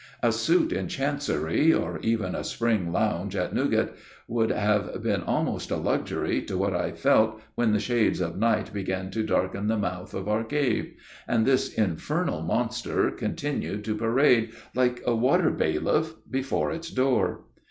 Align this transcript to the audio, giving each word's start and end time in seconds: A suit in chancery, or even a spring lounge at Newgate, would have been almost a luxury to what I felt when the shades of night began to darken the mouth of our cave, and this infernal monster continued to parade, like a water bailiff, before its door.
A 0.23 0.31
suit 0.31 0.71
in 0.71 0.87
chancery, 0.87 1.71
or 1.71 1.99
even 1.99 2.33
a 2.33 2.43
spring 2.43 2.91
lounge 2.91 3.35
at 3.35 3.53
Newgate, 3.53 3.91
would 4.27 4.49
have 4.49 5.03
been 5.03 5.21
almost 5.21 5.69
a 5.69 5.75
luxury 5.75 6.41
to 6.41 6.57
what 6.57 6.73
I 6.75 6.91
felt 6.91 7.39
when 7.53 7.71
the 7.71 7.79
shades 7.79 8.19
of 8.19 8.35
night 8.35 8.73
began 8.73 9.11
to 9.11 9.21
darken 9.21 9.67
the 9.67 9.77
mouth 9.77 10.15
of 10.15 10.27
our 10.27 10.43
cave, 10.43 10.95
and 11.27 11.45
this 11.45 11.71
infernal 11.75 12.41
monster 12.41 13.11
continued 13.11 13.83
to 13.85 13.95
parade, 13.95 14.53
like 14.73 15.03
a 15.05 15.15
water 15.15 15.51
bailiff, 15.51 16.15
before 16.31 16.71
its 16.71 16.89
door. 16.89 17.41